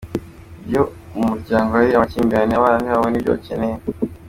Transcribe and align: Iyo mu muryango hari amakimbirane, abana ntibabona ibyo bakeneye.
Iyo 0.69 0.81
mu 1.15 1.23
muryango 1.31 1.69
hari 1.77 1.89
amakimbirane, 1.91 2.53
abana 2.55 2.77
ntibabona 2.79 3.15
ibyo 3.17 3.31
bakeneye. 3.35 3.77